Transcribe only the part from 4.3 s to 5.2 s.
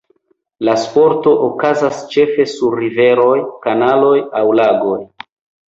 aŭ lagoj.